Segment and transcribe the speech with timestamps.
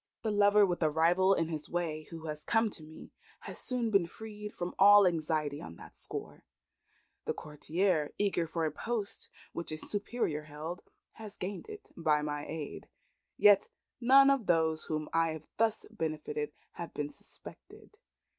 [0.23, 3.11] The lover with a rival in his way, who has come to me,
[3.41, 6.43] has soon been freed from all anxiety on that score.
[7.25, 12.47] The courtier, eager for a post which a superior held, has gained it by my
[12.47, 12.89] aid.
[13.37, 13.69] Yet
[13.99, 17.99] none of those whom I have thus benefited have been suspected.